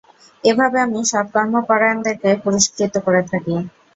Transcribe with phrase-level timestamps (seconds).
[0.43, 3.55] এভাবে আমি সৎকর্মপরায়ণদেরকে পুরস্কৃত করে থাকি।